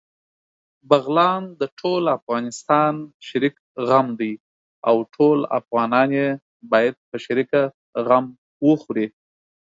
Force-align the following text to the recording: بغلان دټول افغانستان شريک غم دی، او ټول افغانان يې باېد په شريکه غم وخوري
بغلان 0.89 1.43
دټول 1.61 2.03
افغانستان 2.17 2.93
شريک 3.27 3.55
غم 3.87 4.07
دی، 4.19 4.33
او 4.87 4.95
ټول 5.15 5.39
افغانان 5.59 6.09
يې 6.19 6.29
باېد 6.71 6.95
په 7.09 7.15
شريکه 7.25 7.61
غم 8.07 8.25
وخوري 8.67 9.07